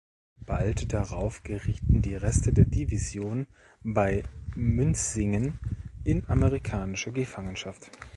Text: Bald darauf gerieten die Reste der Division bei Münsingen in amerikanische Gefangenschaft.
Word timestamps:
Bald 0.47 0.93
darauf 0.93 1.43
gerieten 1.43 2.01
die 2.01 2.15
Reste 2.15 2.51
der 2.51 2.65
Division 2.65 3.45
bei 3.83 4.23
Münsingen 4.55 5.59
in 6.03 6.27
amerikanische 6.27 7.11
Gefangenschaft. 7.11 7.91